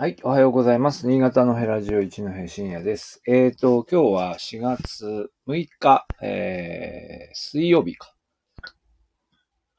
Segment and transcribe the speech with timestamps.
[0.00, 1.08] はい、おはようございます。
[1.08, 3.20] 新潟のヘラジオ一の平深夜です。
[3.26, 8.14] えっ、と、今日は4月6日、えー、水曜日か。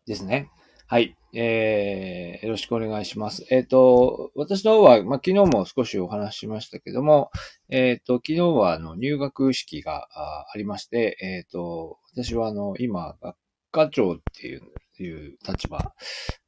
[0.05, 0.49] ですね。
[0.87, 1.15] はい。
[1.33, 3.45] えー、よろしくお願いします。
[3.49, 7.31] えっ、と、私の方は、まあ、昨日も少しお話ししましたけども、
[7.69, 13.37] えっ、と、昨日は、あの、入学式があありまして、えっ、と、私は、あの、今、学
[13.71, 14.63] 科長っていう、
[15.01, 15.93] いう立場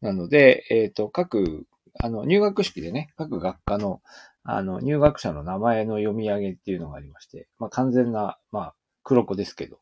[0.02, 1.68] なので、えっ、と、各
[2.00, 4.02] あの、入学式でね、各学科の、
[4.44, 9.80] あの、入学者の名前の読み上げっていうのがありまして、まあ、完全な、まあ、黒子ですけど、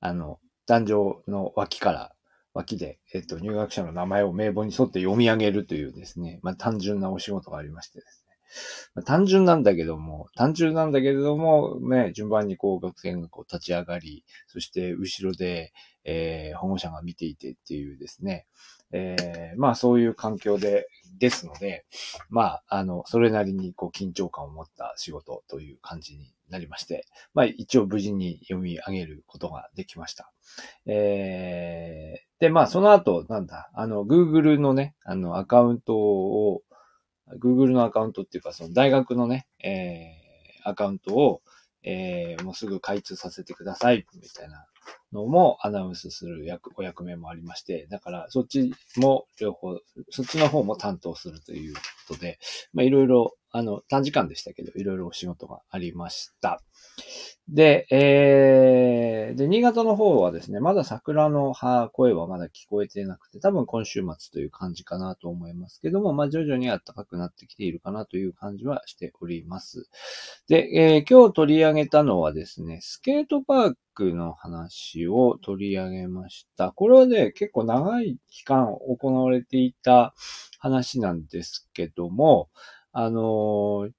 [0.00, 2.12] あの、壇上の脇から、
[2.54, 8.32] 脇で、えっと、入学者の名前を名簿に沿って読み上げるというですね、まあ、単純なお仕事がありましてですね。
[8.94, 15.72] まあ、単純なんだけども、単純なんだけれども、ね、順番にこう、学生がこう立ち上がり、そして後ろで、
[16.04, 18.46] えー、保護者が見ていてっていうですね、
[18.92, 20.86] えー、まあそういう環境で、
[21.22, 21.86] ですので、
[22.30, 30.32] まあ、あの、それなりにこう緊張感を持った仕事という感じになりまして、まあ一応無事に読み上げることができました。
[30.84, 36.64] えー、で、まあその後、なんだ、あの、Google のね、あの、アカウントを、
[37.40, 41.40] Google のアカウントっていうか、その大学のね、えー、アカウントを、
[41.84, 44.66] えー、もうすぐ開通させてください、みたいな
[45.12, 49.78] のもアナウンスする役、お役目もありまして、だからそっちも両方、
[50.10, 51.74] そっちの方も担当するという
[52.08, 52.38] ことで、
[52.72, 56.62] まあいろいろ、あの、短時間でしたけど、いろいろお仕事がありました。
[57.48, 58.91] で、えー、
[59.42, 69.88] で、新潟の方はですね、まだ桜の葉声はまだ聞こえてなくて、多分今週末という感じかなと思いますけども、まあ徐々に暖かくなってきているかなという感じはしております。
[70.48, 76.70] で、えー今日取り上げたのはですね、スケートパークの話を取り上げました。
[76.70, 80.14] これはね、結構長い期間行われていた
[80.60, 82.48] 話なんですけども、
[82.92, 83.92] あのー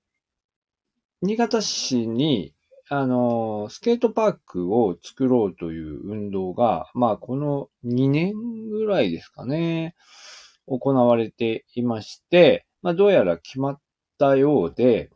[1.23, 2.53] 新潟市に、
[2.89, 9.95] あのスケートパークを作ろうという運動が、まあ、この2年ぐらいですかね、
[10.67, 13.79] 行われていまして、まあ、どうやら決まっ
[14.19, 15.11] たようで、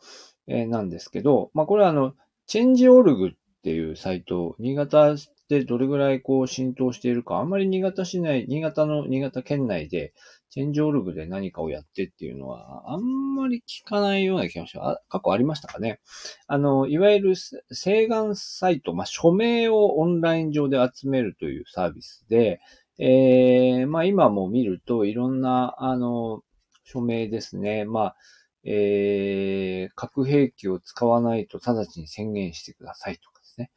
[0.48, 2.14] えーなんですけど、まあ、これはあの、
[2.46, 3.32] チェンジオルグっ
[3.64, 5.16] ていうサイト、新潟
[5.50, 10.14] でどれぐらいこう浸透しているか、あんまり新潟市内、新潟の、新潟県内で、
[10.50, 15.02] チェンジオルグで何かをやってっていうのは、あんまり聞かないような気がします。
[15.10, 16.00] 過去ありましたかね？
[16.48, 17.36] あの、いわゆる
[17.72, 22.60] 請願サイト、まあ、署名をオンライン上で集めるというサービスで、
[22.98, 26.42] えー、まあ今も見るといろんな、あの、
[26.84, 27.86] 署名ですね。
[27.86, 28.16] まあ、
[28.64, 33.72] えー、核兵器を使わないと直ちに宣言してくださいとかですね。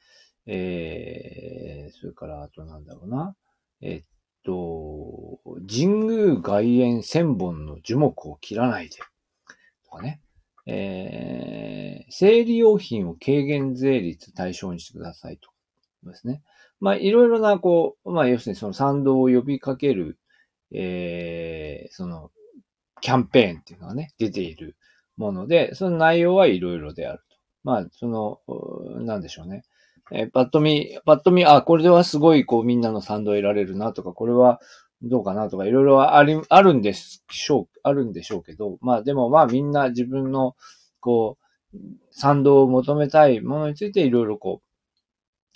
[0.46, 3.36] えー、それから、あとなんだろうな。
[3.82, 4.02] えっ
[4.44, 4.79] と、
[5.70, 8.96] 神宮外苑千本の樹木を切らないで。
[9.84, 10.20] とかね。
[10.66, 15.50] えー、生理用品を軽減税率対象にしてくださいと
[16.08, 16.42] ですね。
[16.80, 20.18] まあ、いろいろな、こう、まあ、要するにその賛同を呼びかける、
[20.72, 22.30] えー、その、
[23.00, 24.76] キャンペーンっていうのがね、出ている
[25.16, 27.36] もので、その内容はいろいろであると。
[27.64, 29.62] まあ、その、うなんでしょうね。
[30.12, 34.60] えーパッと見、パッと見、あ、これではすごい、こう、みんなの賛同を得られるなとか、これは
[35.02, 40.56] どうかなとか、いろいろあり、あるんでしょう、あるんでしょうけど、まあ、でもまあ、みんな自分の、
[41.00, 41.38] こ
[41.72, 41.78] う、
[42.10, 44.62] 賛同を求めたいものについていろいろこ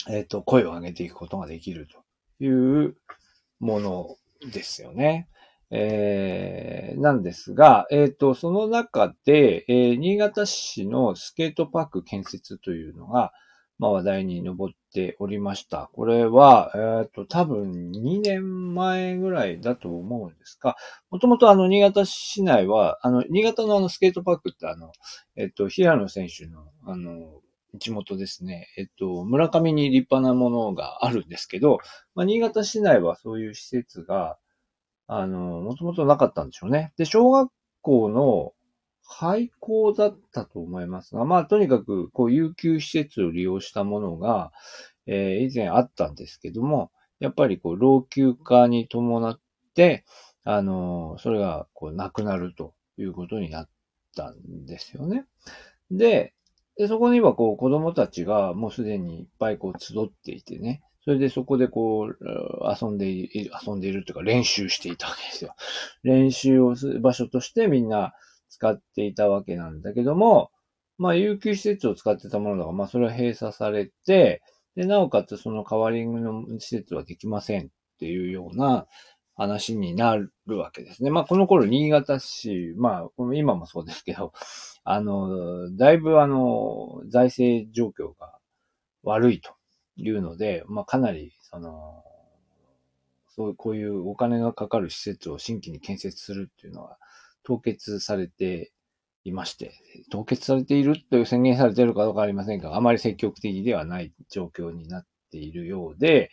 [0.07, 2.95] う、えっ、と、声を上げていくことができるという
[3.59, 4.15] もの
[4.51, 5.27] ですよね。
[5.71, 13.31] えー、なんですが、えっ、と、その中で、えー新潟市のスケートパーク建設というのが、
[13.77, 14.55] まあ話題に上っ
[14.93, 15.89] ておりました。
[15.93, 20.75] これは、えっ、と、多分2年前ぐらいだと思うんですが、
[21.09, 24.91] もともとあの、新潟市内は、あの、新潟のあの、スケートパークってあの、
[25.35, 27.41] えっ、と、平野選手の、あの、
[27.77, 28.67] 地元ですね。
[28.77, 31.79] えっと、村上に立派なものがあるんですけど、
[32.13, 34.37] まあ、新潟市内はそういう施設が、
[35.07, 36.93] あの、もともとなかったんでしょうね。
[36.97, 38.53] で、小学校の
[39.07, 44.51] 廃校だったと思いますが、まあ、とにかく、こう、有給施設を利用したものが、
[45.07, 49.39] えー以前あったんですけども、やっぱりこう、老朽化に伴っ
[49.75, 50.03] て、
[50.43, 53.69] あの、それが、こう、なくなるということになっ
[54.15, 55.25] たんですよね。
[55.91, 56.33] で、
[56.77, 62.17] で、そこにはこう子供たちがもうすでにいっぱいこう集っていてね、それでそこでこう
[62.83, 63.29] 遊んでい、
[63.65, 65.55] 遊んでいるというか練習していたわけですよ。
[66.03, 68.13] 練習をする場所としてみんな
[68.49, 70.51] 使っていたわけなんだけども、
[70.97, 74.41] まあ有給施設を使ってたものだから、まあそれは閉鎖されて、
[74.75, 77.67] で、なおかつその代わりの施設はできませんっ
[77.99, 78.87] ていうような
[79.35, 81.09] 話になるわけですね。
[81.09, 84.33] まあこの頃新潟市、まあ今もそうですけど、
[84.83, 88.37] あの、だいぶあの、財政状況が
[89.03, 89.53] 悪いと
[89.97, 92.03] いうので、まあ、かなり、その、
[93.29, 96.97] そう、こういうお金がかかる施設を新規に建設するっていうのは、
[97.45, 98.71] 凍結されて
[99.23, 99.73] いまして、
[100.11, 106.31] 凍結されているという宣言されているかどうかありませんが、あまり積極的ではない状況になっているようで、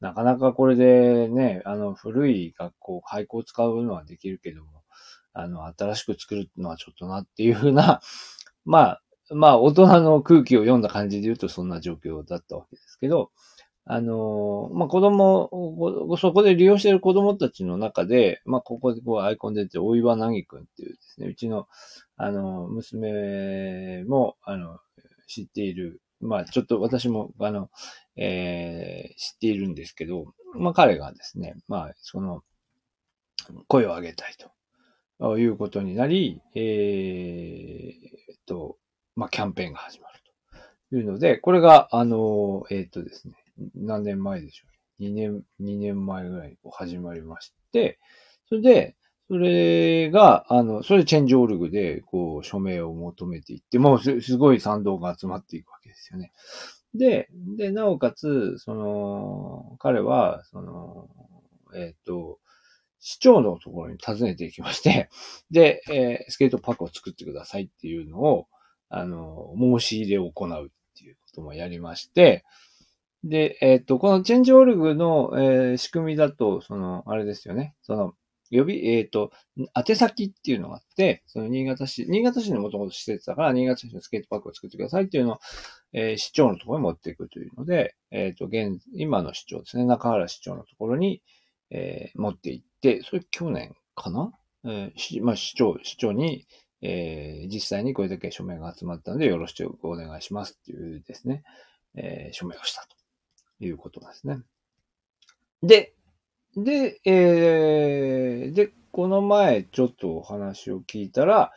[0.00, 4.84] なかなかこれでね、あの、古い学校、廃校を使うのはできるけども、
[5.32, 8.00] あの、新しく作るのはちょっとなっていうふうな、
[8.64, 13.30] まあ、まあ、大人の空気を読んだ感じで言うとそんな状況だったわけですけど、
[13.90, 15.48] あの、まあ、子供、
[16.20, 21.68] そこで利用している子供たちの中で、まあ、ここでこうアイコン出て、大岩なぎくんっていうですね、うちの、
[22.18, 24.78] あの、娘も、あの、
[25.26, 27.70] 知っている、まあ、ちょっと私も、あの、
[28.16, 32.42] えー、知っているんですけど、まあ、彼がですね、まあ、その、
[33.68, 34.34] 声を上げたい
[35.18, 35.38] と。
[35.38, 38.76] いうことになり、えー、と、
[39.16, 40.20] まあ、キャンペーンが始まる
[40.90, 43.34] というので、これが、あの、えっ、とですね、
[43.74, 44.66] 何年前でしょ
[45.00, 45.02] う。
[45.02, 47.98] 2年、2年前ぐらいに始まりまして、
[48.48, 48.96] それで、
[49.28, 56.32] それが、あの、それチェンジオルグで、こう、署名を求めていって、もうすすごい賛同が集まっていくわけですよね。
[56.94, 57.28] で、
[57.58, 61.10] で、なおかつ、その、彼は、その、
[61.74, 62.38] えっ、ー、と、
[63.00, 65.10] 市長のところに訪ねていきまして、
[65.50, 68.48] で、えー、スケートパックを作ってくださいっていうのを、
[68.88, 72.44] あの、申し入れを行うっていうこともやりまして、
[73.24, 77.74] で、えっ、ー、と、このチェンジオルグの、えー、仕組みだと、その、あれですよね。
[77.82, 78.14] その、
[78.50, 79.32] 予備、えっ、ー、と、
[79.76, 85.38] 宛先っていうのがあって、その新潟市、新潟市のもともと施設だから、新潟市のスケートパークを作ってくださいっていうのを、
[85.92, 91.22] えー、市長のところに持っていくというので、えっ、と、現、今の市長ですね、中原市長のところに、
[91.70, 94.32] え持って行って、それ去年かな？
[94.64, 96.46] えー、まあ、市長、市長に、
[96.80, 101.42] え実際にこれだけ署名が集まったので、よろしくお願いしますっていうですね、
[101.94, 102.97] え署名をしたと。
[103.60, 104.40] いうことですね。
[105.62, 105.94] で、
[106.56, 111.52] で、えー、で、この前ちょっとお話を聞いたら、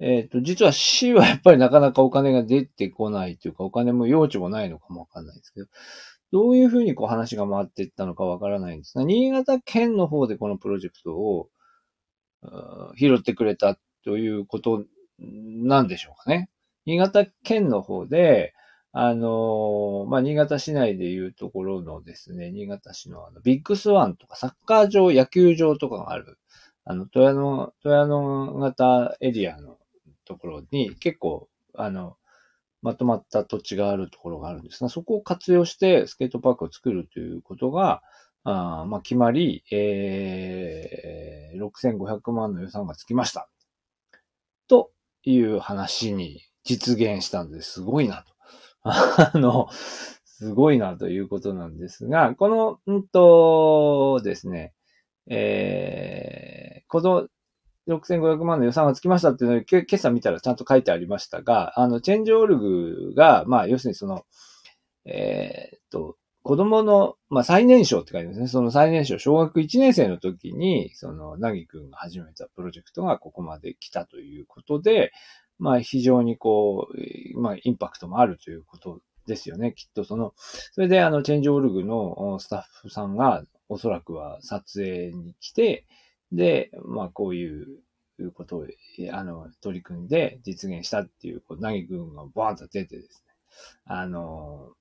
[0.00, 5.66] えっ、ー、と、実は市はやっぱりなかなかお金が出てこないというか、お金も用地もないのかもわかんないですけど、
[6.32, 11.48] どういうふうにこう話が回っていったのかわからないんですが、新潟県の方でこのプロジェクトを
[12.96, 14.84] 拾ってくれたということ
[15.18, 16.50] なんでしょうかね。
[16.86, 18.52] 新潟県の方で、
[18.96, 26.38] あの、まあ、新潟市内でいうところのですね、新潟市のあのビッグスワンとかサッカー場、野球場とかがある、
[26.84, 29.78] あの、富山、富山型エリアの
[30.24, 32.16] ところに結構、あの、
[32.82, 38.00] まとまった土地があるところがあるんですが、そこを活用してスケートパークを作るということが、
[38.44, 43.48] あまあ、決まり、えー、6500万の予算がつきました。
[44.68, 44.92] と
[45.24, 47.72] いう話に実現したんです。
[47.72, 48.33] すごいなと。
[48.84, 49.68] あの、
[50.24, 54.74] すごいなということなんですが、この、うんとですね、
[55.26, 57.28] えー、この
[57.88, 64.24] 6500万の予算がつきましたっていうのを今朝見たらちゃんと書いてありましたが、あの、チェンジオルグが、まあ、要するにその、
[65.06, 68.48] えー、っと、子供の、まあ、最年少って書いてますね。
[68.48, 75.12] その最年少、小学1年生の時に、その、なぎくんが始めたプロジェクトがここまで来たということで、
[75.58, 76.88] まあ非常にこ
[77.34, 79.72] う、まあインパクトもあるということですよね。
[79.72, 80.34] きっとその、
[80.72, 85.86] それであの、チェンジオルグのスタッフさんがおそらくは撮影に来て、
[86.32, 87.80] で、まあこういう
[88.34, 88.66] ことを、
[89.12, 93.32] あの、取り組んで実現したっていう、こう、投げ軍がバーンと出てですね、
[93.86, 94.72] あの、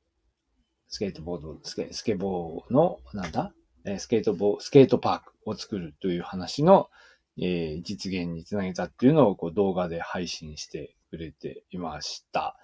[0.87, 3.53] スケートボード、スケ、スケボーの、なんだ？
[3.97, 6.89] スケートボー、スケートパークを作るという話の、
[7.37, 12.57] えー、実現につなげたっていうのをこう動画で配信してくれていました。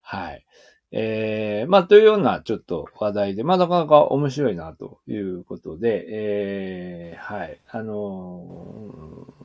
[0.00, 0.44] はい。
[0.92, 7.60] えー、まあ、というようなちょっと話題で、まあ、なかなか面白いなということで、えー、はい。
[7.68, 9.44] あのー、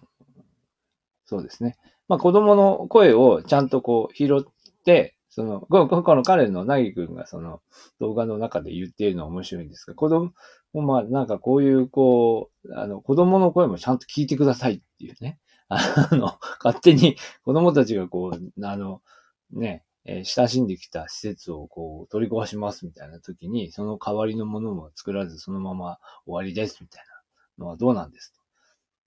[1.25, 1.77] そうですね。
[2.07, 7.61] まあ、子供の声をちゃんとこう拾って、その、この彼のなぎくんがその
[7.99, 10.33] 動画の中で言っているのは面白いんですが、子供、
[10.73, 15.39] まあなんかこういうこう、あの子供の声もちゃんと聞いてくださいっていうね。
[15.69, 19.01] あの、勝手に子供たちがこう、あの、
[19.51, 27.05] ね、えー、親しんできた施設をこう取り壊しますみたいな時に、その代わりのものも作らずそのまま終わりですみたい
[27.57, 28.33] なのはどうなんです。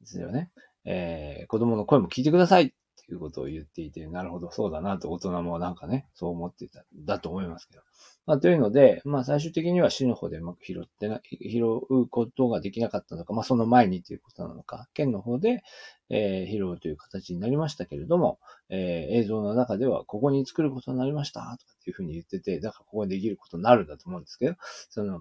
[0.01, 0.51] ですよね。
[0.87, 7.83] えー、子供の声も聞いてくださいっていうことを言っていて、なるほど、そうだなと大人もなんかね、そう思ってた、だと思いますけど。
[8.27, 15.63] まあ、というので、まあ、最終的には市の方でうまく拾ってな、拾うことができなかったのか、まあ、その前にということなのか、県の方で、
[16.09, 18.39] えー、拾うという形になりましたけれども、
[18.71, 24.57] えー、映像の中では、ここに作ることになりました、とかっていうふうに言ってて、だからここにできることになるんだと思うんですけど、
[24.89, 25.21] その、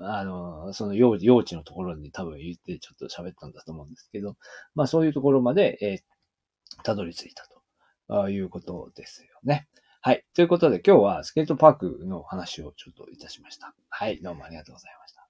[0.00, 4.36] あの、その幼幼稚のところに多分言ってちょっと喋ったんだと思うんですけど、
[4.74, 6.00] まあそういうところまで、えー、
[6.82, 7.46] たどり着いた
[8.08, 9.68] ということですよね。
[10.00, 10.24] はい。
[10.34, 13.74] ということで今日はスケートパークの話をちょっといたしました。
[13.88, 14.20] はい。
[14.20, 15.21] どうもありがとうございました。